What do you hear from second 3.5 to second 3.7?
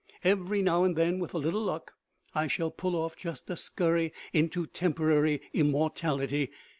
a